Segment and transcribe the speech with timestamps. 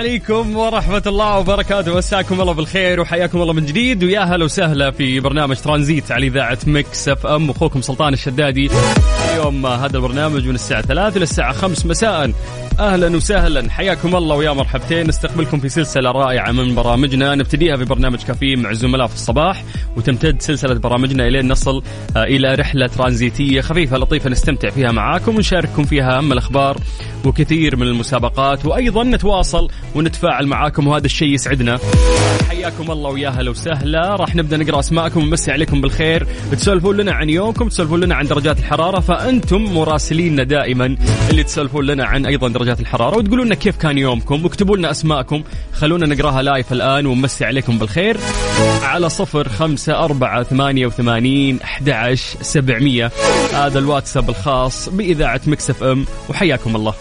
[0.00, 1.96] عليكم ورحمة الله وبركاته.
[1.96, 4.04] مساكم الله بالخير وحياكم الله من جديد.
[4.04, 7.50] ويا هلا وسهلا في برنامج ترانزيت على إذاعة Mix FM.
[7.50, 8.70] أخوكم سلطان الشدادي.
[9.30, 12.32] اليوم هذا البرنامج من الساعة 3 إلى الساعة 5 مساء.
[12.80, 13.70] أهلا وسهلا.
[13.70, 15.06] حياكم الله ويا مرحبتين.
[15.06, 17.34] نستقبلكم في سلسلة رائعة من برامجنا.
[17.34, 19.64] نبتديها في برنامج كافيين مع الزملاء في الصباح
[19.96, 21.82] وتمتد سلسلة برامجنا إلين نصل
[22.16, 26.76] آه، إلى رحلة ترانزيتية خفيفة لطيفة نستمتع فيها معاكم ونشارككم فيها أهم الأخبار
[27.24, 31.78] وكثير من المسابقات وأيضا نتواصل ونتفاعل معاكم وهذا الشيء يسعدنا.
[32.48, 34.16] حياكم الله ويا هلا وسهلا.
[34.16, 36.26] راح نبدأ نقرأ أسماءكم ونمسي عليكم بالخير.
[36.52, 40.96] تسولفون لنا عن يومكم تسولفون لنا عن درجات الحرارة فانتم مراسليننا دائما
[41.30, 45.42] اللي تسولفون لنا عن أيضا درجات الحرارة وتقولون لنا كيف كان يومكم واكتبوا لنا أسماءكم
[45.72, 48.16] خلونا نقراها لايف الآن ونمسي عليكم بالخير.
[48.82, 51.88] على صفر خمسة أربعة ثمانية وثمانين أحد
[52.40, 53.10] سبعمية.
[53.54, 56.94] هذا الواتساب الخاص بإذاعة مكسف أم وحياكم الله.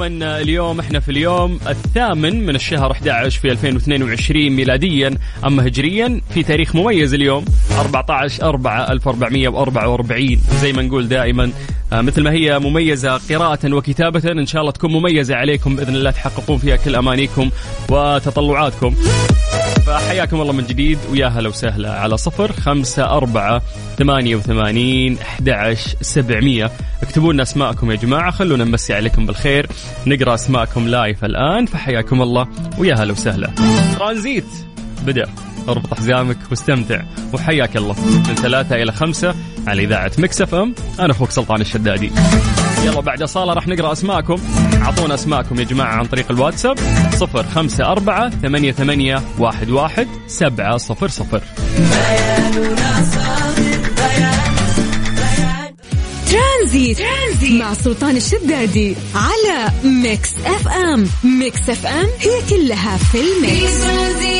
[0.00, 6.42] عموما اليوم إحنا في اليوم الثامن من الشهر 11 في 2022 ميلاديا أما هجريا في
[6.42, 7.44] تاريخ مميز اليوم
[7.78, 11.52] 14 4 1444 زي ما نقول دائما
[11.92, 16.10] آه، مثل ما هي مميزة قراءة وكتابة إن شاء الله تكون مميزة عليكم بإذن الله
[16.10, 17.50] تحققون فيها كل أمانيكم
[17.88, 18.94] وتطلعاتكم.
[19.90, 23.62] فحياكم الله من جديد ويا هلا وسهلا على صفر خمسة أربعة
[23.98, 26.70] ثمانية وثمانين أحد سبعمية.
[27.02, 29.66] اكتبوا لنا أسماءكم يا جماعة خلونا نمسي عليكم بالخير.
[30.06, 33.50] نقرأ أسماءكم live الآن فحياكم الله ويا هلا وسهلا.
[33.98, 34.46] ترانزيت.
[35.06, 35.28] بدأ.
[35.68, 37.02] اربط حزامك واستمتع
[37.32, 37.96] وحياك الله.
[38.28, 39.34] من ثلاثة إلى خمسة
[39.66, 40.74] على إذاعة Mix FM.
[41.00, 42.10] أنا أخوك سلطان الشدادي.
[42.84, 44.38] يلا بعد الصلاة راح نقرأ أسماءكم.
[44.82, 46.78] أعطونا أسماءكم يا جماعة عن طريق الواتساب.
[47.18, 51.42] صفر خمسة أربعة ثمانية, ثمانية واحد, واحد سبعة صفر صفر.
[56.30, 57.60] ترانزيت, ترانزيت.
[57.62, 61.06] مع سلطان الشدادي على Mix FM.
[61.24, 63.82] Mix FM هي كلها في في ال mix.
[63.82, 64.39] ترانزيت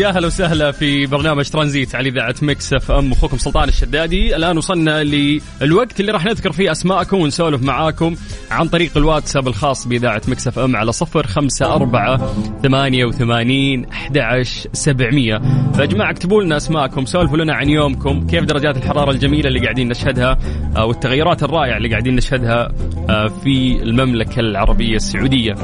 [0.00, 3.12] الله من جديد ويا هلا وسهلا في برنامج ترانزيت على إذاعة Mix FM.
[3.12, 4.36] أخوكم سلطان الشدادي.
[4.36, 8.16] الآن وصلنا للوقت اللي راح نذكر فيه أسماءكم ونسولف معاكم
[8.50, 15.40] عن طريق الواتساب الخاص بإذاعة Mix FM على صفر خمسة أربعة ثمانية وثمانين أحد سبعمية.
[15.74, 19.88] فيا جماعة اكتبوا لنا أسماءكم سولفوا لنا عن يومكم كيف درجات الحرارة الجميلة اللي قاعدين
[19.88, 20.38] نشهدها
[20.76, 22.72] آه، والتغيرات الرائعة اللي قاعدين نشهدها
[23.10, 25.54] آه، في المملكة العربية السعودية.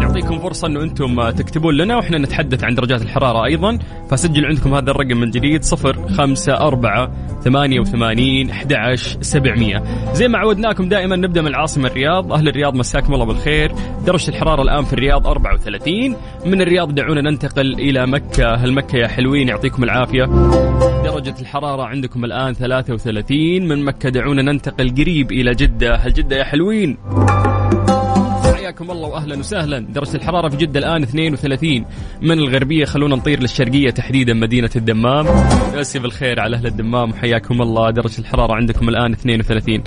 [0.00, 3.46] نعطيكم فرصة إنه أنتم تكتبون لنا وإحنا نتحدث عن درجات الحرارة.
[3.50, 3.78] أيضا.
[4.10, 7.12] فسجل عندكم هذا الرقم من جديد صفر خمسة أربعة
[7.44, 8.74] ثمانية وثمانين أحد
[9.20, 9.82] سبعمية.
[10.12, 12.32] زي ما عودناكم دائما نبدأ من العاصمة الرياض.
[12.32, 13.72] أهل الرياض مساكم الله بالخير.
[14.06, 16.16] درجة الحرارة الآن في الرياض 34
[16.46, 18.54] من الرياض دعونا ننتقل إلى مكة.
[18.54, 20.24] هل مكة يا حلوين يعطيكم العافية.
[21.04, 25.96] درجة الحرارة عندكم الآن 33 من مكة دعونا ننتقل قريب إلى جدة.
[25.96, 26.96] هل جدة يا حلوين؟
[28.70, 29.78] حياكم الله واهلا وسهلا.
[29.78, 31.84] درجه الحرارة في جدة الآن 32
[32.22, 35.26] من الغربية خلونا نطير للشرقية تحديدا مدينة الدمام.
[35.74, 37.90] مسي بالخير على أهل الدمام حياكم الله.
[37.90, 39.82] درجه الحرارة عندكم الآن 32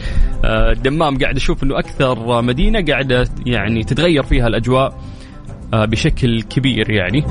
[0.46, 4.98] آه، الدمام قاعد أشوف إنه أكثر مدينة قاعدة يعني تتغير فيها الأجواء
[5.74, 7.22] آه، بشكل كبير يعني.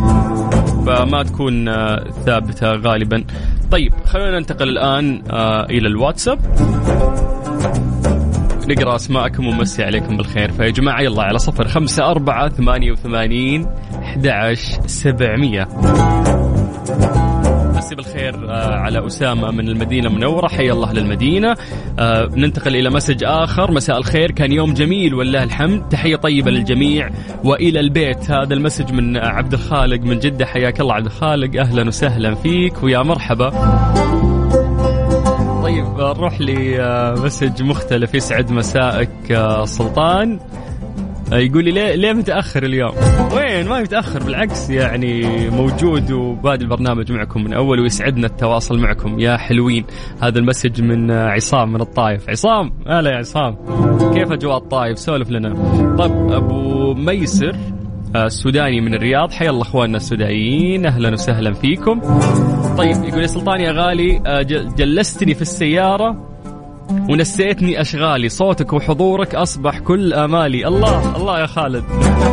[0.87, 3.25] فما تكون آه، ثابتة غالبا.
[3.71, 5.23] طيب خلونا ننتقل الآن
[5.71, 6.39] إلى الواتساب.
[8.69, 10.53] نقرأ أسماءكم ونمسي عليكم بالخير.
[10.53, 13.67] فيا جماعة يلا على صفر خمسة أربعة ثمانية وثمانين
[14.03, 14.53] أحد
[14.87, 15.69] سبعمية.
[17.77, 20.49] مسي بالخير آه، على أسامة من المدينة المنورة.
[20.49, 21.57] حيا الله للمدينة.
[21.99, 23.71] آه، ننتقل إلى message آخر.
[23.71, 25.89] مساء الخير كان يوم جميل ولله الحمد.
[25.89, 27.11] تحية طيبة للجميع
[27.45, 28.31] وإلى البيت.
[28.31, 30.47] هذا ال message من عبد الخالق من جدة.
[30.47, 31.61] حياك الله عبد الخالق.
[31.61, 33.53] أهلا وسهلا فيك ويا مرحبا.
[36.03, 40.39] نروح ل message مختلف يسعد مسائك آه، سلطان.
[41.33, 42.93] آه، يقول لي ليه ليه متأخر اليوم؟
[43.35, 49.21] وين؟ ما متاخر بالعكس يعني موجود وبادي البرنامج معكم من أول ويسعدنا التواصل معكم.
[49.21, 49.85] يا حلوين.
[50.23, 52.31] هذا ال message من آه، عصام من الطايف.
[52.31, 53.57] عصام هلا يا عصام.
[54.15, 55.49] كيف أجواء الطايف؟ سولف لنا.
[55.99, 57.57] طب أبو ميسر
[58.17, 59.33] آه، السوداني من الرياض.
[59.33, 60.87] حيا الله أخواننا السودانيين.
[60.87, 62.01] أهلا وسهلا فيكم.
[62.79, 64.43] طيب يقول يا سلطان يا غالي آه،
[64.77, 66.29] جلستني في السيارة
[67.09, 68.29] ونسيتني أشغالي.
[68.29, 70.69] صوتك وحضورك أصبح كل آمالي.
[70.69, 71.85] الله الله يا خالد.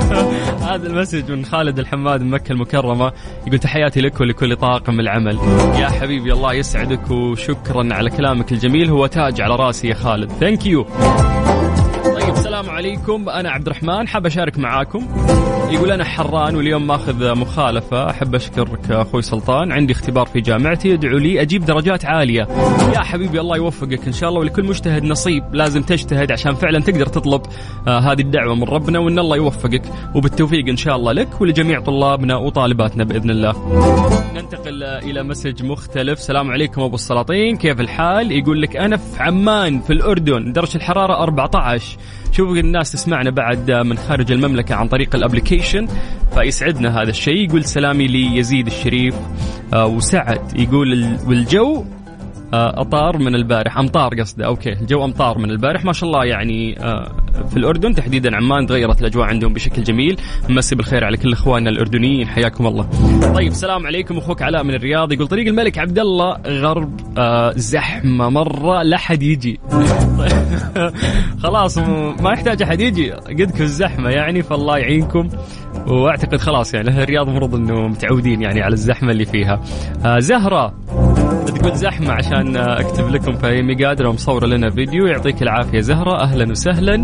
[0.69, 3.11] هذا ال message من خالد الحماد من مكة المكرمة.
[3.47, 5.39] يقول تحياتي لك ولكل طاقم العمل.
[5.79, 8.89] يا حبيبي الله يسعدك وشكرا على كلامك الجميل.
[8.89, 10.31] هو تاج على راسي يا خالد.
[10.31, 10.85] thank you
[12.59, 13.29] السلام عليكم.
[13.29, 15.07] أنا عبد الرحمن حاب أشارك معاكم.
[15.71, 18.09] يقول أنا حران واليوم ماخذ مخالفة.
[18.09, 19.71] أحب أشكرك أخوي سلطان.
[19.71, 20.93] عندي اختبار في جامعتي.
[20.93, 22.47] أدعو لي أجيب درجات عالية.
[22.95, 24.07] يا حبيبي الله يوفقك.
[24.07, 27.41] إن شاء الله ولكل مجتهد نصيب لازم تجتهد عشان فعلا تقدر تطلب
[27.87, 29.83] آه هذه الدعوة من ربنا وإن الله يوفقك.
[30.15, 33.53] وبالتوفيق إن شاء الله لك ولجميع طلابنا وطالباتنا بإذن الله.
[34.35, 36.19] ننتقل إلى مسج مختلف.
[36.19, 37.57] السلام عليكم أبو السلاطين.
[37.57, 41.97] كيف الحال؟ يقول لك أنا في عمان في الأردن درجة الحرارة 14
[42.39, 45.87] شوفوا الناس تسمعنا بعد من خارج المملكة عن طريق ال application
[46.33, 47.47] فيسعدنا هذا الشيء.
[47.47, 49.15] يقول سلامي ليزيد الشريف
[49.73, 51.85] آه، وسعد يقول ال- والجو آه،
[52.53, 53.77] أطار من البارح.
[53.77, 54.73] أمطار قصده okay.
[54.73, 55.85] الجو أمطار من البارح.
[55.85, 57.11] ما شاء الله يعني آه،
[57.49, 60.17] في الأردن تحديدا عمان تغيرت الأجواء عندهم بشكل جميل.
[60.49, 62.27] مسي بالخير على كل إخواننا الأردنيين.
[62.27, 62.89] حياكم الله.
[63.33, 64.17] طيب السلام عليكم.
[64.17, 68.29] أخوك علاء من الرياض يقول طريق الملك عبد الله غرب آه، زحمة.
[68.29, 69.59] مرة لا حد يجي.
[71.43, 71.77] خلاص
[72.19, 73.11] ما يحتاج أحد يجي.
[73.11, 75.29] قدك الزحمة يعني فالله يعينكم.
[75.87, 79.61] وأعتقد خلاص يعني أهل الرياض المفروض إنه متعودين يعني على الزحمة اللي فيها.
[80.05, 80.73] آه زهرة.
[81.29, 85.07] تقول زحمة عشان أكتب لكم فهي قادره ومصورة لنا فيديو.
[85.07, 86.21] يعطيك العافية زهرة.
[86.21, 86.95] أهلا وسهلا.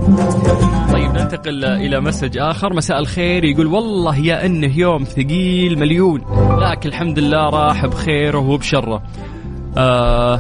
[0.94, 2.74] طيب ننتقل إلى مسج آخر.
[2.74, 3.44] مساء الخير.
[3.44, 6.22] يقول والله يا انه يوم ثقيل مليون.
[6.60, 9.02] لكن الحمد لله راح بخيره وبشره.
[9.78, 10.40] آه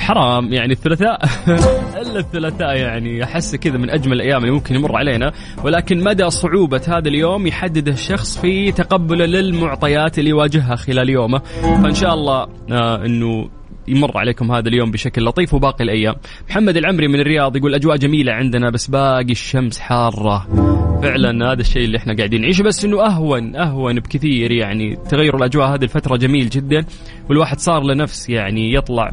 [0.00, 1.20] حرام يعني الثلاثاء
[2.02, 5.32] إلا الثلاثاء يعني أحس كذا من أجمل الأيام اللي ممكن يمر علينا
[5.64, 11.94] ولكن مدى صعوبة هذا اليوم يحدده الشخص في تقبله للمعطيات اللي يواجهها خلال يومه فإن
[11.94, 13.48] شاء الله آه إنه
[13.88, 16.14] يمر عليكم هذا اليوم بشكل لطيف وباقي الأيام.
[16.50, 20.89] محمد العمري من الرياض يقول أجواء جميلة عندنا بس باقي الشمس حارة.
[21.02, 25.74] فعلا هذا الشيء اللي إحنا قاعدين نعيشه بس إنه أهون أهون بكثير يعني تغير الأجواء
[25.74, 26.84] هذه الفترة جميل جدا
[27.28, 29.10] والواحد صار له نفس يعني يطلع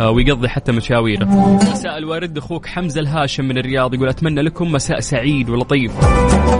[0.00, 1.24] آه، ويقضي حتى مشاويره.
[1.72, 5.92] مساء الورد أخوك حمزة الهاشم من الرياض يقول أتمنى لكم مساء سعيد ولطيف.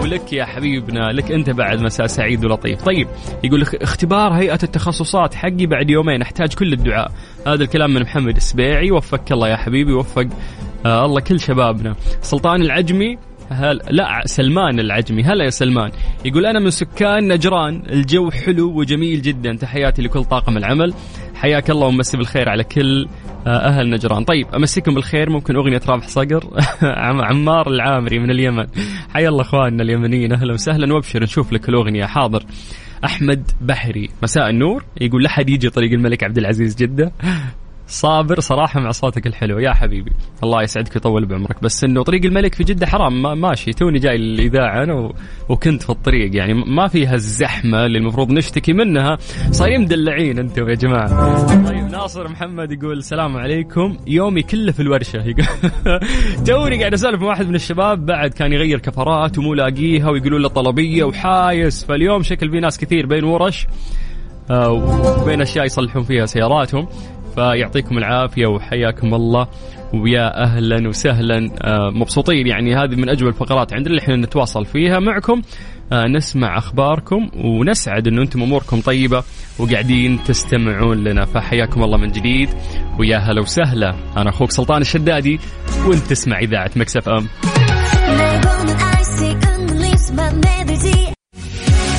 [0.03, 2.81] ولك يا حبيبنا لك أنت بعد مساء سعيد ولطيف.
[2.83, 3.07] طيب
[3.43, 7.11] يقول اخ- اختبار هيئة التخصصات حقي بعد يومين أحتاج كل الدعاء.
[7.47, 10.27] هذا الكلام من محمد السبيعي وفقك الله يا حبيبي وفق
[10.85, 11.95] آه الله كل شبابنا.
[12.21, 13.17] سلطان العجمي
[13.51, 15.23] هل لا سلمان العجمي.
[15.23, 15.91] هلا يا سلمان.
[16.25, 17.83] يقول أنا من سكان نجران.
[17.89, 19.55] الجو حلو وجميل جدا.
[19.55, 20.93] تحياتي لكل طاقم العمل.
[21.35, 23.07] حياك الله ومسي بالخير على كل
[23.47, 24.23] آه، أهل نجران.
[24.23, 25.29] طيب أمسيكم بالخير.
[25.29, 26.43] ممكن أغنية رابح صقر.
[26.83, 28.65] عم- عمار العامري من اليمن.
[29.13, 30.33] حيا الله أخواننا اليمنيين.
[30.33, 30.93] أهلا وسهلا.
[30.93, 32.05] وأبشر نشوف لك الأغنية.
[32.05, 32.43] حاضر.
[33.05, 34.09] أحمد بحري.
[34.23, 34.83] مساء النور.
[35.01, 37.11] يقول لا حد يجي طريق الملك عبد العزيز جدة.
[37.91, 39.59] صابر صراحة مع صوتك الحلو.
[39.59, 40.11] يا حبيبي
[40.43, 41.63] الله يسعدك ويطول بعمرك.
[41.63, 43.21] بس إنه طريق الملك في جدة حرام.
[43.21, 43.71] ما ماشي.
[43.71, 45.13] توني جاي للإذاعة أنا و...
[45.49, 46.53] وكنت في الطريق يعني.
[46.53, 49.17] ما فيها الزحمة اللي المفروض نشتكي منها.
[49.51, 51.67] صايرين مدلعين أنتم يا جماعة.
[51.67, 53.97] طيب ناصر محمد يقول السلام عليكم.
[54.07, 55.23] يومي كله في الورشة.
[55.25, 55.45] يقول
[56.45, 58.05] توني قاعد أسولف مع واحد من الشباب.
[58.05, 61.85] بعد كان يغير كفرات ومو لاقيها ويقولون له طلبية وحايس.
[61.85, 63.67] فاليوم شكل في ناس كثير بين ورش
[64.51, 64.71] آه،
[65.21, 66.87] وبين أشياء يصلحون فيها سياراتهم.
[67.35, 69.47] فيعطيكم العافية وحياكم الله.
[69.93, 71.49] ويا أهلا وسهلا.
[71.61, 75.41] آه، مبسوطين يعني هذه من أجمل الفقرات عندنا اللي إحنا نتواصل فيها معكم.
[75.93, 79.23] آه، نسمع أخباركم ونسعد إنه أنتم أموركم طيبة
[79.59, 81.25] وقاعدين تستمعون لنا.
[81.25, 82.49] فحياكم الله من جديد.
[82.99, 83.95] ويا هلا وسهلا.
[84.17, 85.39] أنا أخوك سلطان الشدادي
[85.87, 87.27] وأنت تسمع إذاعة Mix FM.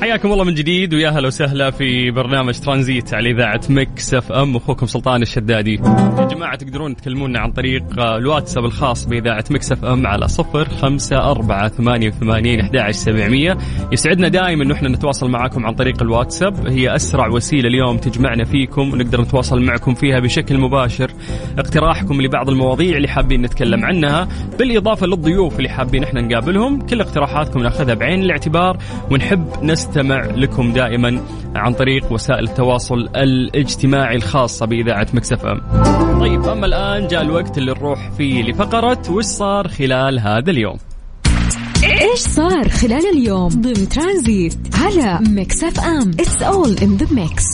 [0.00, 4.56] حياكم الله من جديد ويا هلا وسهلا في برنامج ترانزيت على إذاعة Mix FM.
[4.56, 5.74] أخوكم سلطان الشدادي.
[6.18, 11.68] يا جماعة تقدرون تكلمونا عن طريق الواتساب الخاص بإذاعة Mix FM على صفر خمسة أربعة
[11.68, 13.58] ثمانية وثمانين أحد سبعمية.
[13.92, 16.68] يسعدنا دائما انه إحنا نتواصل معكم عن طريق الواتساب.
[16.68, 21.10] هي أسرع وسيلة اليوم تجمعنا فيكم ونقدر نتواصل معكم فيها بشكل مباشر.
[21.58, 24.28] اقتراحكم لبعض المواضيع اللي حابين نتكلم عنها
[24.58, 26.80] بالإضافة للضيوف اللي حابين إحنا نقابلهم.
[26.86, 28.78] كل اقتراحاتكم نأخذها بعين الاعتبار
[29.10, 29.48] ونحب
[29.88, 31.20] نستمع لكم دائما
[31.56, 35.60] عن طريق وسائل التواصل الاجتماعي الخاصه بإذاعة Mix FM.
[36.20, 40.76] طيب أما الآن جاء الوقت اللي نروح فيه لفقرة وش صار خلال هذا اليوم.
[41.84, 47.44] إيش صار خلال اليوم ضمن ترانزيت على Mix FM it's all in the mix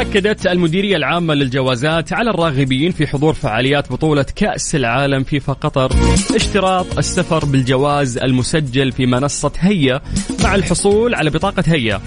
[0.00, 5.92] أكدت المديرية العامة للجوازات على الراغبين في حضور فعاليات بطولة كأس العالم فيفا قطر.
[6.34, 10.00] اشتراط السفر بالجواز المسجل في منصة هيا
[10.44, 12.00] مع الحصول على بطاقة هيا.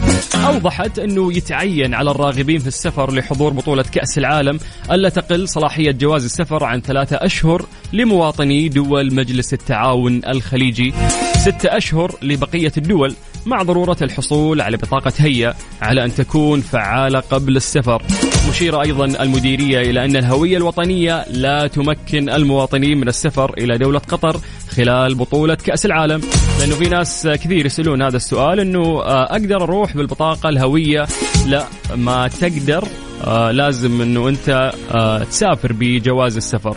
[0.45, 4.59] أوضحت أنه يتعين على الراغبين في السفر لحضور بطولة كأس العالم
[4.91, 10.93] ألا تقل صلاحية جواز السفر عن ثلاثة أشهر لمواطني دول مجلس التعاون الخليجي.
[11.37, 17.55] ستة أشهر لبقية الدول مع ضرورة الحصول على بطاقة هيا على أن تكون فعالة قبل
[17.55, 18.03] السفر.
[18.49, 24.37] مشيرة أيضا المديرية إلى أن الهوية الوطنية لا تمكن المواطنين من السفر إلى دولة قطر
[24.69, 26.21] خلال بطولة كأس العالم.
[26.59, 31.07] لأنه في ناس كثير يسألون هذا السؤال أنه آه، أقدر أروح بالبطاقة الهوية؟
[31.47, 32.87] لا ما تقدر.
[33.23, 36.75] آه، لازم أنه أنت آه، تسافر بجواز السفر.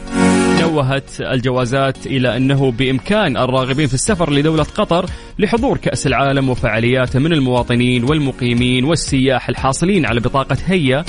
[0.74, 5.06] نوهت الجوازات إلى أنه بإمكان الراغبين في السفر لدولة قطر
[5.38, 11.04] لحضور كأس العالم وفعالياته من المواطنين والمقيمين والسياح الحاصلين على بطاقة هيا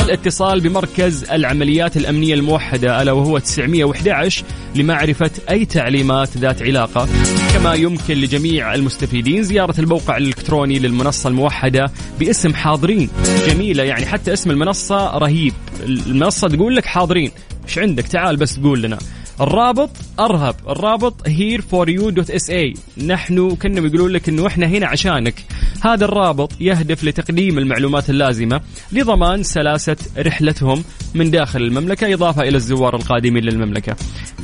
[0.00, 4.44] الاتصال بمركز العمليات الأمنية الموحدة ألا وهو 911
[4.74, 7.08] لمعرفة أي تعليمات ذات علاقة.
[7.54, 13.08] كما يمكن لجميع المستفيدين زيارة الموقع الإلكتروني للمنصة الموحدة باسم حاضرين.
[13.48, 15.52] جميلة يعني حتى اسم المنصة رهيب.
[15.82, 17.30] المنصة تقول لك حاضرين.
[17.68, 18.98] إيش عندك؟ تعال بس قول لنا.
[19.40, 19.90] الرابط
[20.20, 20.54] أرحب.
[20.68, 22.74] الرابط here for you dot SA
[23.06, 25.34] نحن كنا يقولون لك إنه إحنا هنا عشانك.
[25.80, 28.60] هذا الرابط يهدف لتقديم المعلومات اللازمة
[28.92, 33.96] لضمان سلاسة رحلتهم من داخل المملكة إضافة إلى الزوار القادمين للمملكة.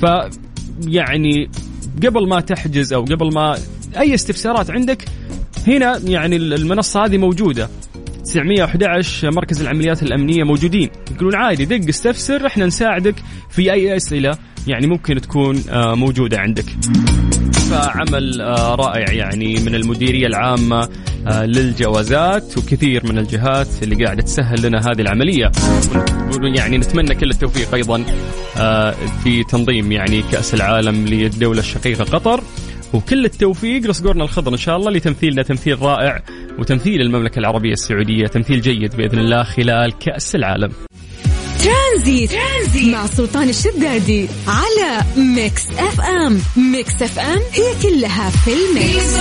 [0.03, 0.05] ف
[0.87, 1.51] يعني
[2.07, 3.59] قبل ما تحجز أو قبل ما
[3.99, 5.05] أي استفسارات عندك
[5.67, 7.69] هنا يعني المنصة هذه موجودة.
[8.25, 10.91] 911 مركز العمليات الأمنية موجودين.
[11.15, 13.15] يقولون عادي دق استفسر إحنا نساعدك
[13.51, 16.65] في أي أسئلة يعني ممكن تكون آه، موجودة عندك.
[17.71, 20.89] فعمل آه، رائع يعني من المديرية العامة
[21.27, 25.53] آه، للجوازات وكثير من الجهات اللي قاعدة تسهل لنا هذه العملية.
[26.57, 28.05] يعني نتمنى كل التوفيق أيضا
[29.25, 32.43] في تنظيم يعني كأس العالم للدولة الشقيقة قطر.
[32.95, 36.23] وكل التوفيق لصقورنا الخضر إن شاء الله لتمثيلنا تمثيل رائع
[36.59, 40.73] وتمثيل المملكة العربية السعودية تمثيل جيد بإذن الله خلال كأس العالم.
[41.93, 46.39] ترانزيت, ترانزيت مع سلطان الشدادي على Mix FM.
[46.57, 49.17] Mix FM هي كلها في ال mix.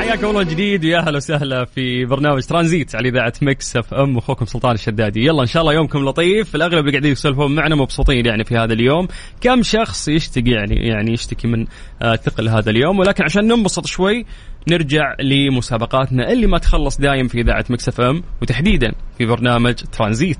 [0.00, 4.18] حياكم الله جديد ويا أهلا وسهلا في برنامج ترانزيت على إذاعة Mix FM.
[4.18, 5.20] أخوكم سلطان الشدادي.
[5.20, 6.54] يلا إن شاء الله يومكم لطيف.
[6.54, 9.08] الأغلب اللي قاعدين يسولفون معنا مبسوطين يعني في هذا اليوم.
[9.40, 11.66] كم شخص يشتكي يعني يعني يشتكي من
[12.02, 14.26] آه، ثقل هذا اليوم؟ ولكن عشان ننبسط شوي
[14.68, 20.38] نرجع لمسابقاتنا اللي ما تخلص دايم في إذاعة Mix FM وتحديدا في برنامج ترانزيت.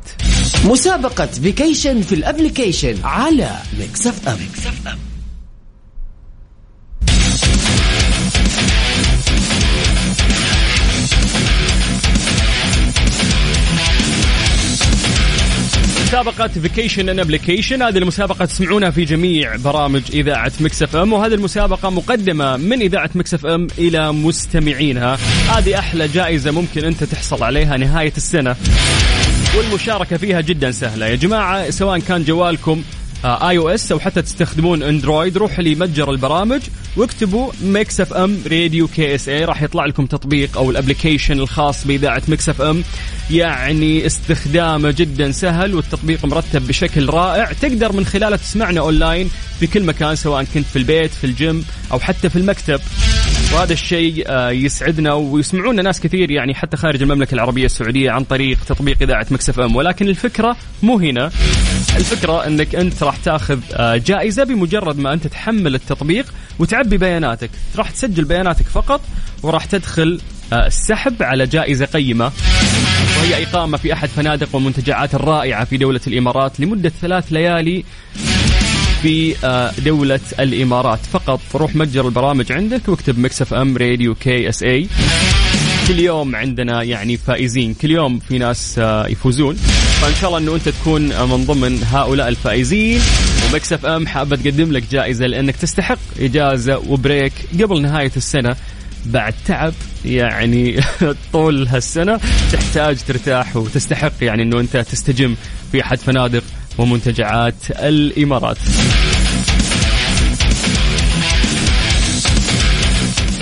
[1.30, 4.38] مسابقة vacation في ال application على Mix FM
[16.02, 21.90] مسابقة vacation in application هذه المسابقة تسمعونها في جميع برامج إذاعة Mix FM وهذه المسابقة
[21.90, 25.18] مقدمة من إذاعة Mix FM إلى مستمعينها.
[25.48, 28.56] هذه أحلى جائزة ممكن أنت تحصل عليها نهاية السنة.
[29.56, 31.06] والمشاركة فيها جدا سهلة.
[31.06, 32.82] يا جماعة سواء كان جوالكم
[33.24, 36.60] iOS أو حتى تستخدمون Android روحوا لمتجر البرامج
[36.96, 42.48] واكتبوا Mix FM Radio KSA راح يطلع لكم تطبيق أو ال application الخاص بإذاعة Mix
[42.48, 42.84] FM.
[43.30, 47.52] يعني استخدامه جدا سهل والتطبيق مرتب بشكل رائع.
[47.52, 49.30] تقدر من خلاله تسمعنا اونلاين
[49.60, 52.80] في كل مكان سواء كنت في البيت في الجيم أو حتى في المكتب.
[53.52, 58.58] وهذا الشيء آه، يسعدنا ويسمعونا ناس كثير يعني حتى خارج المملكة العربية السعودية عن طريق
[58.64, 59.76] تطبيق إذاعة مكسف أم.
[59.76, 61.30] ولكن الفكرة مو هنا.
[61.96, 66.26] الفكرة أنك أنت راح تأخذ آه، جائزة بمجرد ما أنت تحمل التطبيق
[66.58, 67.50] وتعبي بياناتك.
[67.76, 69.00] راح تسجل بياناتك فقط
[69.42, 70.20] وراح تدخل
[70.52, 72.32] آه، السحب على جائزة قيمة.
[73.18, 77.84] وهي إقامة في أحد فنادق ومنتجعات الرائعة في دولة الإمارات لمدة ثلاث ليالي.
[79.02, 80.98] في آه، دولة الإمارات.
[81.12, 84.88] فقط روح متجر البرامج عندك واكتب Mix FM Radio KSA.
[85.88, 87.74] كل يوم عندنا يعني فائزين.
[87.74, 89.54] كل يوم في ناس آه، يفوزون.
[90.00, 93.00] فإن شاء الله إنه أنت تكون من ضمن هؤلاء الفائزين.
[93.50, 98.56] و Mix FM حابه تقدم لك جائزة لأنك تستحق إجازة و break قبل نهاية السنة.
[99.06, 99.72] بعد تعب
[100.04, 100.80] يعني
[101.32, 102.20] طول هالسنة
[102.52, 105.34] تحتاج ترتاح وتستحق يعني إنه أنت تستجم
[105.72, 106.42] في أحد فنادق
[106.78, 108.58] ومنتجعات الإمارات.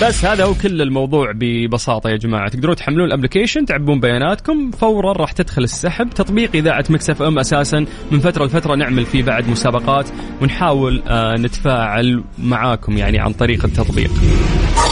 [0.01, 2.49] بس هذا هو كل الموضوع ببساطة يا جماعة.
[2.49, 6.09] تقدرون تحملون ال application تعبون بياناتكم فورا راح تدخل السحب.
[6.09, 7.85] تطبيق إذاعة Mix FM أساسا.
[8.11, 10.09] من فترة لفترة نعمل فيه بعد مسابقات
[10.41, 14.11] ونحاول آه نتفاعل معاكم يعني عن طريق التطبيق.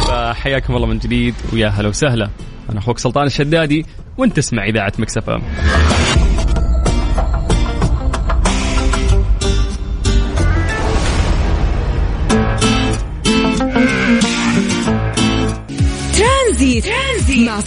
[0.08, 2.30] فحياكم الله من جديد ويا هلا وسهلا.
[2.70, 3.86] أنا أخوك سلطان الشدادي
[4.18, 5.42] وأنت تسمع إذاعة Mix FM.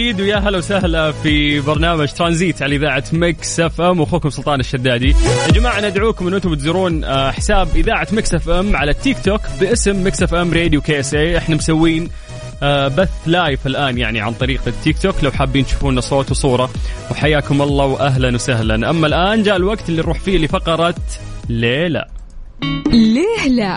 [0.00, 4.00] جديد ويا هلا وسهلا في برنامج ترانزيت على إذاعة Mix FM.
[4.00, 5.08] واخوكم سلطان الشدادي.
[5.46, 10.06] يا جماعة ندعوكم إن أنتم تزورون آه، حساب إذاعة Mix FM على التيك توك باسم
[10.06, 12.08] Mix FM Radio KSA، إحنا مسوين
[12.62, 15.14] آه، بث live الآن يعني عن طريق التيك توك.
[15.22, 16.70] لو حابين تشوفونا صوت وصورة
[17.10, 20.94] وحياكم الله واهلا وسهلا، أما الآن جاء الوقت اللي نروح فيه لفقرة
[21.48, 22.04] ليه لا.
[22.92, 23.76] ليه لا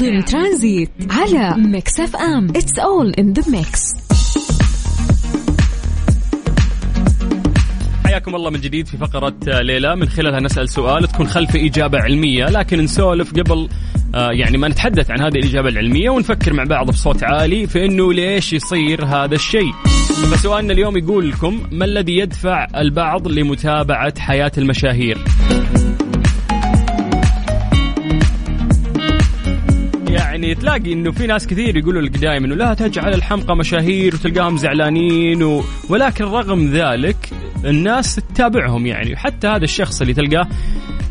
[0.00, 2.48] ضمن ترانزيت على Mix FM.
[2.56, 3.80] It's all in the mix
[8.10, 9.96] حياكم الله من جديد في فقرة آه، ليلى.
[9.96, 11.08] من خلالها نسأل سؤال.
[11.08, 13.68] تكون خلف إجابة علمية لكن نسولف قبل
[14.14, 18.12] آه، يعني ما نتحدث عن هذه الإجابة العلمية ونفكر مع بعض بصوت عالي في أنه
[18.12, 19.72] ليش يصير هذا الشيء.
[20.32, 25.18] فسؤالنا اليوم يقول لكم ما الذي يدفع البعض لمتابعة حياة المشاهير؟
[30.08, 34.56] يعني تلاقي إنه في ناس كثير يقولوا لك دائما انه لا تجعل الحمقى مشاهير وتلقاهم
[34.56, 35.64] زعلانين و...
[35.88, 37.29] ولكن رغم ذلك
[37.64, 39.16] الناس تتابعهم يعني.
[39.16, 40.48] حتى هذا الشخص اللي تلقاه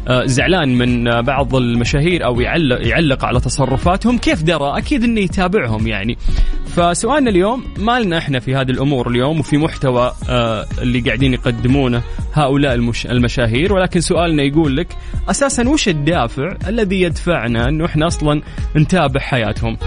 [0.07, 5.21] آه، زعلان من آه، بعض المشاهير أو يعلق يعلق على تصرفاتهم كيف درى؟ أكيد إنه
[5.21, 6.17] يتابعهم يعني.
[6.65, 12.01] فسؤالنا اليوم ما لنا إحنا في هذه الأمور اليوم وفي محتوى آه، اللي قاعدين يقدمونه
[12.33, 13.07] هؤلاء المش...
[13.07, 14.87] المشاهير؟ ولكن سؤالنا يقول لك
[15.29, 18.41] أساسا وش الدافع الذي يدفعنا إنه إحنا أصلا
[18.75, 19.77] نتابع حياتهم؟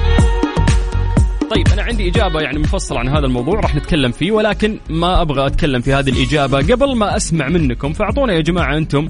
[1.55, 5.47] طيب أنا عندي إجابة يعني مفصلة عن هذا الموضوع راح نتكلم فيه ولكن ما أبغى
[5.47, 7.93] أتكلم في هذه الإجابة قبل ما أسمع منكم.
[7.93, 9.09] فأعطونا يا جماعة أنتم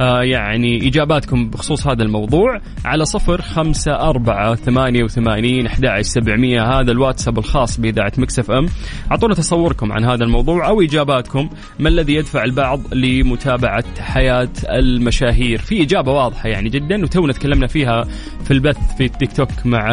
[0.00, 6.92] آه يعني إجاباتكم بخصوص هذا الموضوع على صفر خمسة أربعة ثمانية وثمانين أحد سبعمية هذا
[6.92, 8.66] الواتساب الخاص بإذاعة مكسف أم.
[9.10, 15.82] أعطونا تصوركم عن هذا الموضوع أو إجاباتكم ما الذي يدفع البعض لمتابعة حياة المشاهير؟ في
[15.82, 18.04] إجابة واضحة يعني جدا وتونا تكلمنا فيها
[18.44, 19.92] في البث في التيك توك مع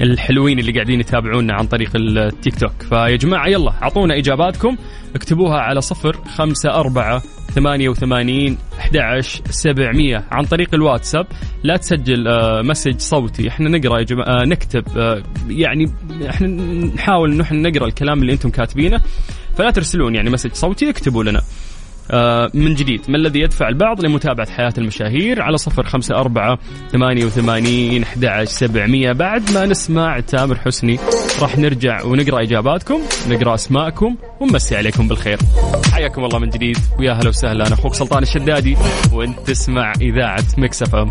[0.00, 2.82] الحلوين اللي قاعدين يتابعونا عن طريق التيك توك.
[2.88, 4.76] فيا جماعة يلا أعطونا إجاباتكم.
[5.14, 7.22] اكتبوها على صفر خمسة أربعة
[7.54, 11.26] ثمانية وثمانين أحد سبعمية عن طريق الواتساب.
[11.62, 13.48] لا تسجل آه، message صوتي.
[13.48, 15.92] إحنا نقرأ يا جماعة آه، نكتب آه، يعني
[16.30, 16.46] إحنا
[16.94, 19.00] نحاول انه إحنا نقرأ الكلام اللي أنتم كاتبينه.
[19.56, 21.42] فلا ترسلون يعني message صوتي اكتبوا لنا.
[22.54, 23.00] من جديد.
[23.08, 26.58] ما الذي يدفع البعض لمتابعة حياة المشاهير؟ على صفر خمسة أربعة
[26.92, 29.12] ثمانية وثمانين أحد سبعمية.
[29.12, 30.98] بعد ما نسمع تامر حسني
[31.40, 35.38] راح نرجع ونقرأ إجاباتكم نقرأ أسماءكم ونمسي عليكم بالخير.
[35.92, 36.78] حياكم الله من جديد.
[36.98, 37.66] ويا هلا وسهلا.
[37.66, 38.76] أنا أخوك سلطان الشدادي
[39.12, 41.10] وأنت تسمع إذاعة Mix FM.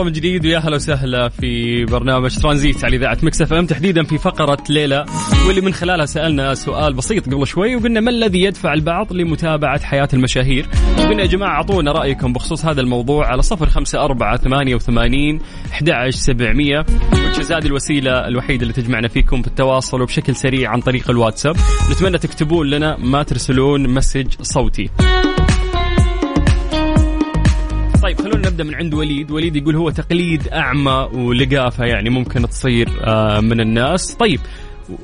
[0.00, 3.66] الله من جديد ويا هلا وسهلا في برنامج ترانزيت على إذاعة Mix FM.
[3.66, 5.04] تحديدا في فقرة ليله
[5.46, 10.08] واللي من خلالها سألنا سؤال بسيط قبل شوي وقلنا ما الذي يدفع البعض لمتابعة حياة
[10.12, 10.66] المشاهير؟
[10.98, 15.40] وقلنا يا جماعة أعطونا رأيكم بخصوص هذا الموضوع على صفر خمسة أربعة ثمانية وثمانين
[15.72, 16.86] أحد سبعمية
[17.50, 21.56] هذه الوسيلة الوحيدة اللي تجمعنا فيكم في التواصل وبشكل سريع عن طريق الواتساب.
[21.90, 24.90] نتمنى تكتبون لنا ما ترسلون مسج صوتي.
[28.60, 29.30] نبدا من عند وليد.
[29.30, 34.14] وليد يقول هو تقليد أعمى ولقافة يعني ممكن تصير آه، من الناس.
[34.14, 34.40] طيب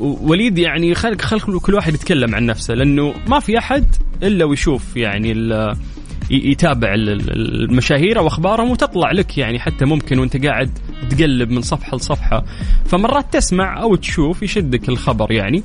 [0.00, 3.86] وليد يعني خلق خلق كل واحد يتكلم عن نفسه لأنه ما في أحد
[4.22, 5.34] إلا ويشوف يعني
[6.30, 10.70] يتابع المشاهير أو أخبارهم وتطلع لك يعني حتى ممكن وأنت قاعد
[11.10, 12.44] تقلب من صفحة لصفحة.
[12.84, 15.62] فمرات تسمع أو تشوف يشدك الخبر يعني.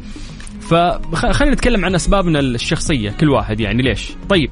[0.72, 4.50] فخلينا نتكلم عن أسبابنا الشخصية كل واحد يعني ليش؟ طيب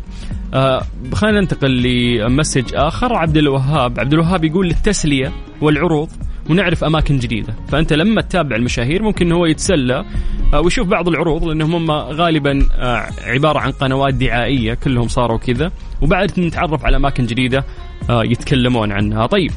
[0.53, 0.81] آه
[1.13, 3.13] خلينا ننتقل لمسج آخر.
[3.13, 6.09] عبد الوهاب عبد الوهاب يقول للتسلية والعروض
[6.49, 7.53] ونعرف أماكن جديدة.
[7.67, 10.05] فأنت لما تتابع المشاهير ممكن هو يتسلى
[10.53, 15.71] آه ويشوف بعض العروض لأنهم هم غالبا آه عبارة عن قنوات دعائية كلهم صاروا كذا
[16.01, 17.65] وبعد نتعرف على أماكن جديدة
[18.09, 19.25] آه يتكلمون عنها.
[19.25, 19.51] طيب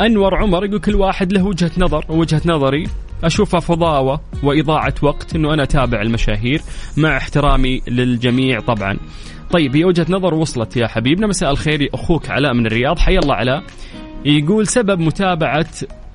[0.00, 2.86] أنور عمر يقول كل واحد له وجهة نظر ووجهه نظري
[3.24, 6.62] اشوفها فضاوة وإضاعة وقت إنه أنا أتابع المشاهير
[6.96, 8.98] مع احترامي للجميع طبعا.
[9.50, 11.26] طيب هي وجهة نظر وصلت يا حبيبنا.
[11.26, 12.98] مساء الخير أخوك علاء من الرياض.
[12.98, 13.62] حي الله علاء.
[14.24, 15.66] يقول سبب متابعة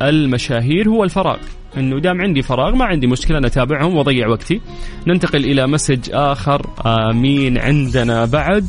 [0.02, 1.38] المشاهير هو الفراغ.
[1.78, 4.62] إنه دام عندي فراغ ما عندي مشكلة أنا أتابعهم وأضيع وقتي.
[5.08, 6.62] ننتقل إلى مسج آخر.
[6.86, 8.66] آه مين عندنا بعد.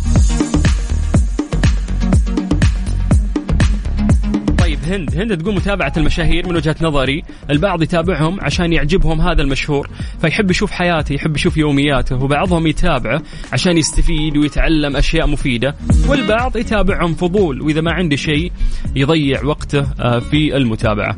[4.88, 5.16] هند.
[5.16, 7.22] هند تقول متابعة المشاهير من وجهة نظري.
[7.50, 9.88] البعض يتابعهم عشان يعجبهم هذا المشهور.
[10.20, 13.22] فيحب يشوف حياته يحب يشوف يومياته وبعضهم يتابعه
[13.52, 15.74] عشان يستفيد ويتعلم أشياء مفيدة.
[16.08, 18.52] والبعض يتابعهم فضول وإذا ما عنده شيء
[18.96, 21.16] يضيع وقته آه، في المتابعة.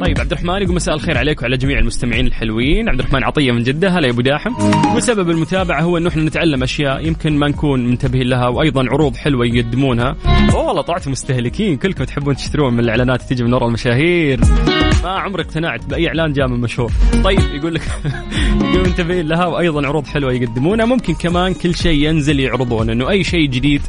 [0.00, 2.88] طيب عبد الرحمن يقول مساء الخير عليك وعلى جميع المستمعين الحلوين.
[2.88, 4.54] عبد الرحمن عطية من جدة هلا يا أبو داحم.
[4.96, 9.46] وسبب المتابعة هو انه إحنا نتعلم أشياء يمكن ما نكون منتبهين لها وأيضا عروض حلوة
[9.46, 10.16] يقدمونها.
[10.54, 14.40] والله طلعت مستهلكين كلكم تحبون تشترون من الإعلانات تجي من وراء المشاهير.
[15.02, 16.92] ما عمري اقتنعت بأي إعلان جاء من مشهور.
[17.24, 17.82] طيب يقول لك
[18.72, 20.86] يقول منتبهين لها وأيضا عروض حلوة يقدمونها.
[20.86, 23.82] ممكن كمان كل شيء ينزل يعرضون إنه أي شيء جديد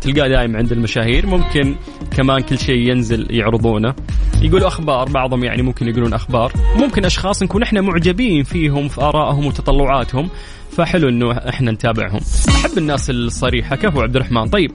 [0.00, 1.26] تلقاه دائما عند المشاهير.
[1.26, 1.74] ممكن
[2.16, 3.94] كمان كل شيء ينزل يعرضونه.
[4.42, 6.52] يقولوا أخبار بعضهم يعني ممكن يقولون أخبار.
[6.76, 10.28] ممكن أشخاص نكون إحنا معجبين فيهم في آرائهم وتطلعاتهم.
[10.70, 12.20] فحلو إنه إحنا نتابعهم.
[12.48, 14.48] أحب الناس الصريحة كفو عبد الرحمن.
[14.48, 14.72] طيب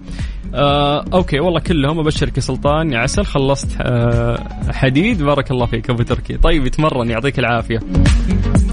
[0.55, 5.23] آه أوكي والله كلهم أبشرك يا سلطان يا عسل خلصت آه حديد.
[5.23, 6.37] بارك الله فيك أبو تركي.
[6.37, 7.79] طيب يتمرن يعطيك العافية.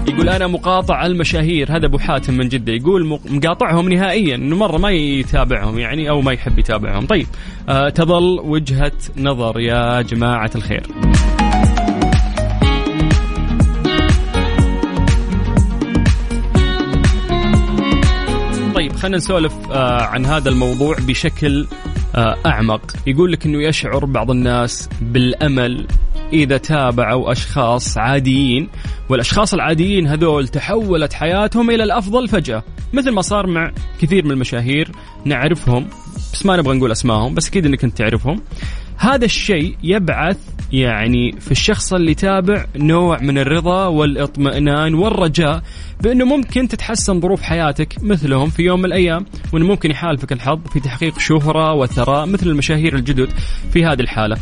[0.07, 4.91] يقول أنا مقاطع المشاهير هذا أبو حاتم من جدة يقول مقاطعهم نهائيا إنه مرة ما
[4.91, 7.05] يتابعهم يعني أو ما يحب يتابعهم.
[7.05, 7.27] طيب
[7.69, 10.87] آه تظل وجهة نظر يا جماعة الخير.
[18.75, 21.67] طيب خلينا نسولف آه عن هذا الموضوع بشكل
[22.15, 22.81] آه أعمق.
[23.07, 25.87] يقول لك إنه يشعر بعض الناس بالأمل
[26.33, 28.69] إذا تابعوا أشخاص عاديين
[29.09, 32.63] والأشخاص العاديين هذول تحولت حياتهم إلى الأفضل فجأة.
[32.93, 34.91] مثل ما صار مع كثير من المشاهير
[35.25, 35.87] نعرفهم.
[36.33, 38.41] بس ما نبغى نقول أسمائهم بس أكيد أنك أنت تعرفهم.
[38.97, 40.37] هذا الشيء يبعث
[40.71, 45.61] يعني في الشخص اللي يتابع نوع من الرضا والإطمئنان والرجاء
[46.01, 50.79] بأنه ممكن تتحسن ظروف حياتك مثلهم في يوم من الأيام وأنه ممكن يحالفك الحظ في
[50.79, 53.29] تحقيق شهرة وثراء مثل المشاهير الجدد
[53.73, 54.37] في هذه الحالة.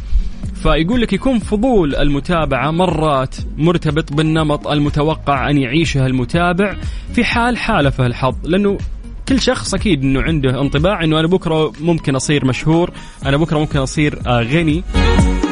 [0.63, 6.75] فيقول لك يكون فضول المتابعة مرات مرتبط بالنمط المتوقع أن يعيشه المتابع
[7.13, 8.77] في حال حالفه الحظ لأنه
[9.29, 12.91] كل شخص أكيد إنه عنده انطباع إنه أنا بكرة ممكن أصير مشهور،
[13.25, 14.83] أنا بكرة ممكن أصير آه، غني.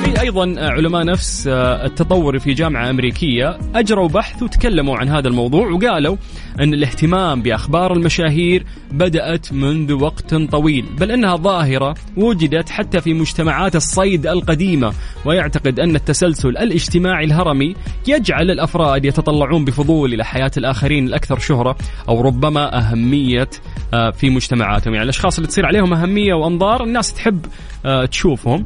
[0.03, 5.67] في أيضا علماء نفس آه، التطوري في جامعة أمريكية أجروا بحث وتكلموا عن هذا الموضوع
[5.71, 6.15] وقالوا
[6.59, 13.75] أن الاهتمام بأخبار المشاهير بدأت منذ وقت طويل بل أنها ظاهرة وجدت حتى في مجتمعات
[13.75, 14.93] الصيد القديمة
[15.25, 17.75] ويعتقد أن التسلسل الاجتماعي الهرمي
[18.07, 21.75] يجعل الأفراد يتطلعون بفضول إلى حياة الآخرين الأكثر شهرة
[22.09, 23.49] أو ربما أهمية
[23.93, 24.93] آه، في مجتمعاتهم.
[24.93, 27.45] يعني الأشخاص اللي تصير عليهم أهمية وأنظار الناس تحب
[27.85, 28.65] آه، تشوفهم.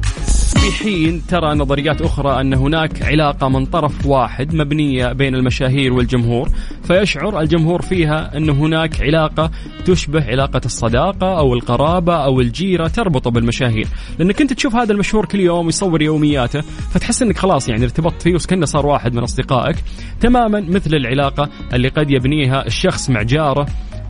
[0.54, 6.48] في حين ترى نظريات أخرى أن هناك علاقة من طرف واحد مبنية بين المشاهير والجمهور
[6.84, 9.50] فيشعر الجمهور فيها أن هناك علاقة
[9.84, 13.86] تشبه علاقة الصداقة أو القرابة أو الجيرة تربطه بالمشاهير.
[14.18, 18.34] لأنك أنت تشوف هذا المشهور كل يوم يصور يومياته فتحس أنك خلاص يعني ارتبطت فيه
[18.34, 19.76] وكأنه صار واحد من أصدقائك.
[20.20, 23.66] تماما مثل العلاقة اللي قد يبنيها الشخص مع جاره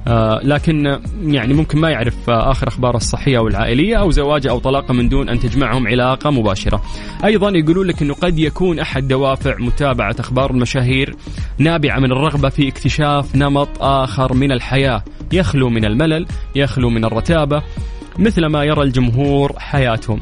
[0.09, 4.59] آه لكن يعني ممكن ما يعرف آه آخر اخباره الصحية أو العائليه أو زواجه أو
[4.59, 6.83] طلاقه من دون أن تجمعهم علاقة مباشرة.
[7.25, 11.17] أيضا يقولون لك إنه قد يكون أحد دوافع متابعة أخبار المشاهير
[11.59, 17.63] نابعة من الرغبة في اكتشاف نمط آخر من الحياة يخلو من الملل، يخلو من الرتابة
[18.19, 20.21] مثل ما يرى الجمهور حياتهم.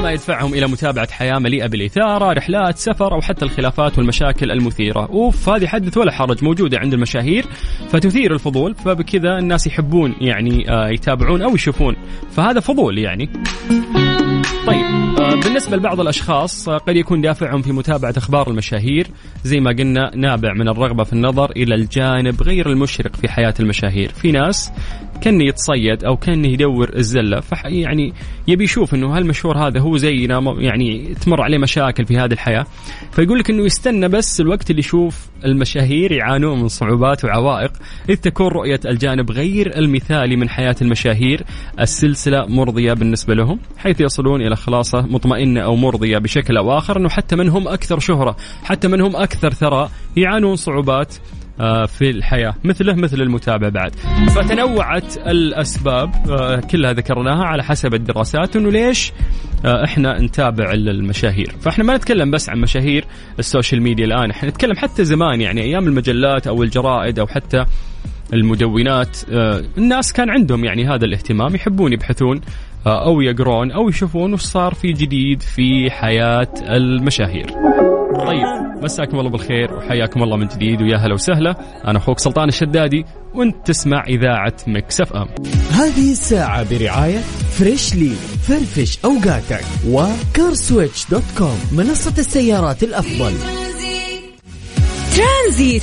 [0.00, 5.48] مما يدفعهم إلى متابعة حياة مليئة بالإثارة، رحلات، سفر أو حتى الخلافات والمشاكل المثيرة، أوف
[5.48, 7.46] هذه حدث ولا حرج موجودة عند المشاهير
[7.88, 11.96] فتثير الفضول فبكذا الناس يحبون يعني آه، يتابعون أو يشوفون،
[12.30, 13.28] فهذا فضول يعني.
[14.66, 14.84] طيب
[15.20, 19.06] آه، بالنسبة لبعض الأشخاص آه، قد يكون دافعهم في متابعة أخبار المشاهير.
[19.44, 24.08] زي ما قلنا نابع من الرغبة في النظر إلى الجانب غير المشرق في حياة المشاهير.
[24.08, 24.72] في ناس
[25.20, 27.40] كان يتصيد أو كان يدور الزلة.
[27.40, 28.12] فح يعني
[28.48, 32.66] يبي يشوف أنه هالمشهور هذا هو زينا يعني تمر عليه مشاكل في هذه الحياة.
[33.12, 37.72] فيقول لك أنه يستنى بس الوقت اللي يشوف المشاهير يعانون من صعوبات وعوائق
[38.08, 41.44] إذ تكون رؤية الجانب غير المثالي من حياة المشاهير
[41.80, 47.08] السلسلة مرضية بالنسبة لهم حيث يصلون إلى خلاصة مطمئنة أو مرضية بشكل أو آخر أنه
[47.08, 51.14] حتى من هم أكثر شهرة حتى من هم أكثر ثراء يعانون صعوبات
[51.86, 52.54] في الحياة.
[52.64, 53.94] مثله مثل المتابع بعد.
[54.34, 59.12] فتنوعت الأسباب آه، كلها ذكرناها على حسب الدراسات أنه ليش
[59.64, 61.54] آه، إحنا نتابع المشاهير.
[61.60, 63.04] فإحنا ما نتكلم بس عن مشاهير
[63.38, 64.30] السوشيال ميديا الآن.
[64.30, 67.64] إحنا نتكلم حتى زمان يعني أيام المجلات أو الجرائد أو حتى
[68.32, 69.18] المدونات
[69.78, 72.40] الناس كان عندهم يعني هذا الاهتمام يحبون يبحثون
[72.86, 77.46] أو يقرون أو يشوفون وش صار في جديد في حياة المشاهير.
[78.26, 81.56] طيب مساكم الله بالخير وحياكم الله من جديد ويا هلا وسهلا
[81.86, 83.04] أنا أخوك سلطان الشدادي
[83.34, 85.28] وأنت تسمع إذاعة Mix FM.
[85.70, 87.18] هذه الساعة برعاية
[87.58, 88.12] فريشلي
[88.48, 93.32] فرفش أوقاتك وكارسويتش dot com منصة السيارات الأفضل
[95.16, 95.82] ترانزيت.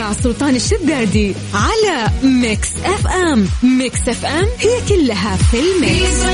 [0.00, 3.46] مع سلطان الشدادي على Mix FM
[3.78, 6.24] Mix FM هي كلها في ال mix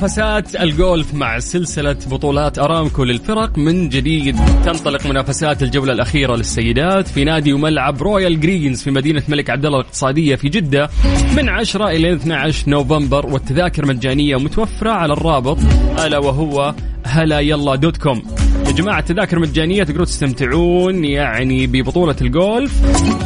[0.00, 3.58] منافسات الجولف مع سلسلة بطولات أرامكو للفرق.
[3.58, 9.50] من جديد تنطلق منافسات الجولة الأخيرة للسيدات في نادي وملعب رويال جرينز في مدينة الملك
[9.50, 10.90] عبد الله الاقتصادية في جدة
[11.36, 15.58] من 10 إلى 12 نوفمبر والتذاكر مجانية متوفرة على الرابط
[15.98, 18.22] ألا وهو هلا يلا dot com.
[18.66, 22.72] يا جماعة التذاكر مجانية تقدرون تستمتعون يعني ببطولة الجولف.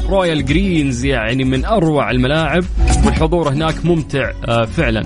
[0.09, 2.65] رويال جرينز يعني من أروع الملاعب
[3.05, 5.05] والحضور هناك ممتع آه، فعلا.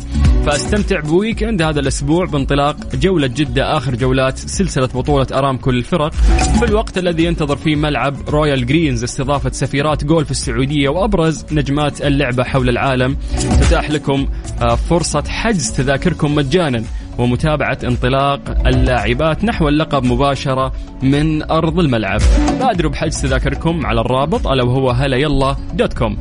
[0.49, 6.15] فاستمتع ب weekend هذا الأسبوع بانطلاق جولة جدة آخر جولات سلسلة بطولة أرامكو للفرق
[6.59, 12.45] في الوقت الذي ينتظر فيه ملعب رويال جرينز استضافة سفيرات جولف السعودية وأبرز نجمات اللعبة
[12.45, 13.17] حول العالم.
[13.61, 14.29] تتاح لكم
[14.63, 16.83] آه، فرصة حجز تذاكركم مجانا
[17.19, 22.21] ومتابعة انطلاق اللاعبات نحو اللقب مباشرة من أرض الملعب.
[22.61, 26.17] بادروا بحجز تذاكركم على الرابط ألا وهو هلا يلا dot com.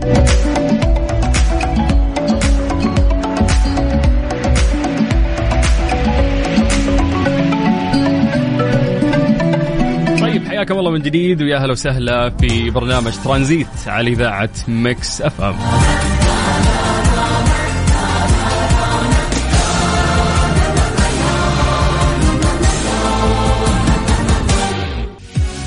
[10.67, 15.55] حياكم الله من جديد ويا هلا وسهلا في برنامج ترانزيت على إذاعة Mix FM.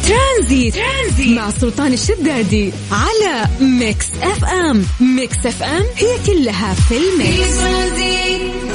[0.09, 7.61] ترانزيت, ترانزيت مع سلطان الشدادي على Mix FM Mix FM هي كلها في ال mix
[7.61, 8.70] حياكم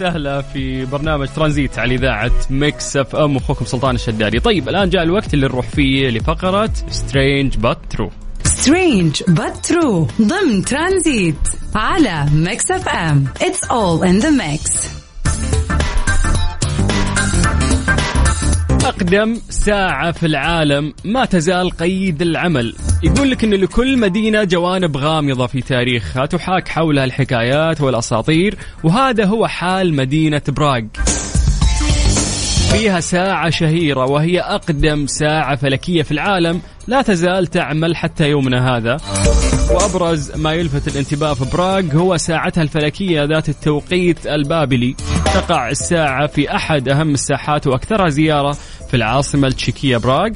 [0.00, 3.36] وسهلا في برنامج ترانزيت على إذاعة Mix FM.
[3.36, 4.40] أخوكم سلطان الشدادي.
[4.40, 8.10] طيب الآن جاء الوقت اللي نروح فيه لفقرة strange but true
[8.44, 13.24] strange but true ضمن ترانزيت على Mix FM.
[13.40, 14.99] It's all in the mix.
[18.84, 22.74] أقدم ساعة في العالم ما تزال قيد العمل.
[23.02, 29.46] يقول لك أن لكل مدينة جوانب غامضة في تاريخها تحاك حولها الحكايات والأساطير وهذا هو
[29.46, 30.82] حال مدينة براغ.
[32.72, 36.60] فيها ساعة شهيرة وهي أقدم ساعة فلكية في العالم.
[36.86, 38.96] لا تزال تعمل حتى يومنا هذا.
[39.70, 44.96] وأبرز ما يلفت الانتباه في براغ هو ساعتها الفلكية ذات التوقيت البابلي.
[45.34, 48.56] تقع الساعة في أحد أهم الساحات وأكثرها زيارة
[48.88, 50.30] في العاصمة التشيكية براغ.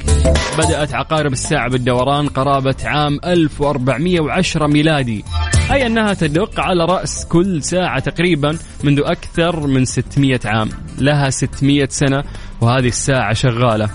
[0.58, 5.24] بدأت عقارب الساعة بالدوران قرابة عام 1410 ميلادي.
[5.72, 10.68] أي أنها تدق على رأس كل ساعة تقريبا منذ أكثر من 600 عام.
[10.98, 12.24] لها 600 سنة
[12.60, 13.90] وهذه الساعة شغالة.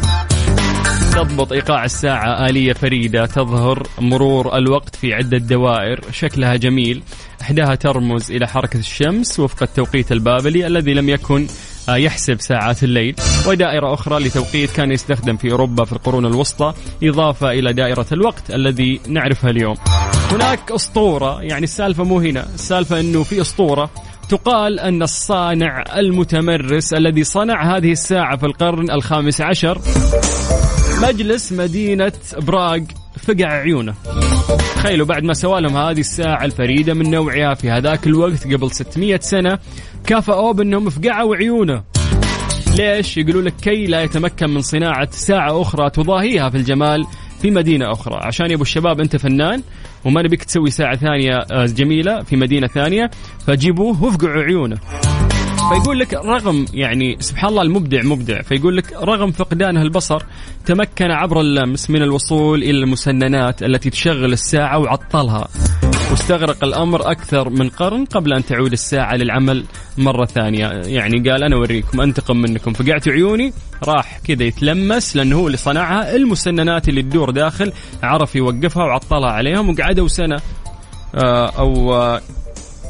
[1.13, 7.03] تضبط إيقاع الساعة آلية فريدة تظهر مرور الوقت في عدة دوائر شكلها جميل.
[7.41, 11.47] إحداها ترمز إلى حركة الشمس وفق التوقيت البابلي الذي لم يكن
[11.95, 13.15] يحسب ساعات الليل.
[13.47, 16.73] ودائرة أخرى لتوقيت كان يستخدم في أوروبا في القرون الوسطى
[17.03, 19.75] إضافة إلى دائرة الوقت الذي نعرفها اليوم.
[20.31, 23.89] هناك أسطورة يعني السالفة مو هنا السالفة أنه في أسطورة
[24.29, 29.81] تقال أن الصانع المتمرس الذي صنع هذه الساعة في القرن الخامس عشر
[31.01, 32.79] مجلس مدينة براغ
[33.23, 33.93] فقع عيونه.
[34.75, 39.19] تخيلوا بعد ما سوى لهم هذه الساعة الفريدة من نوعها في هذاك الوقت قبل 600
[39.21, 39.59] سنة
[40.09, 41.83] كافأوه بأنهم فقعوا عيونه.
[42.77, 47.05] ليش؟ يقولوا لك كي لا يتمكن من صناعة ساعة أخرى تضاهيها في الجمال
[47.41, 48.19] في مدينة أخرى.
[48.23, 49.63] عشان يا أبو الشباب أنت فنان
[50.05, 53.11] وما نبيك تسوي ساعة ثانية آه، جميلة في مدينة ثانية
[53.47, 54.77] فجيبوه وافقعوا عيونه.
[55.69, 60.23] فيقول لك رغم يعني سبحان الله المبدع مبدع فيقول لك رغم فقدانه البصر
[60.65, 65.47] تمكن عبر اللمس من الوصول إلى المسننات التي تشغل الساعة وعطلها.
[66.11, 69.65] واستغرق الأمر أكثر من قرن قبل أن تعود الساعة للعمل
[69.97, 70.67] مرة ثانية.
[70.67, 72.73] يعني قال أنا أوريكم أنتقم منكم.
[72.73, 76.15] فقعت عيوني راح كذا يتلمس لأنه هو اللي صنعها.
[76.15, 80.39] المسننات اللي تدور داخل عرف يوقفها وعطلها عليهم وقعدوا سنة
[81.15, 82.21] آه، أو آه،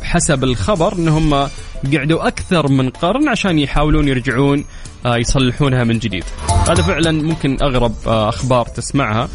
[0.04, 1.50] حسب الخبر انهم
[1.94, 4.66] قعدوا أكثر من قرن عشان يحاولون يرجعون
[5.06, 6.24] آه، يصلحونها من جديد.
[6.70, 9.30] هذا فعلا ممكن أغرب آه، أخبار تسمعها.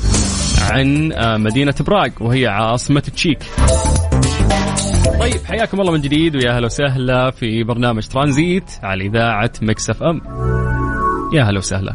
[0.71, 3.39] عن آه، مدينة براغ وهي عاصمة تشيك.
[5.21, 10.03] طيب حياكم الله من جديد ويا هلا وسهلا في برنامج ترانزيت على إذاعة مكس أف
[10.03, 10.21] أم.
[11.33, 11.95] يا هلا وسهلا.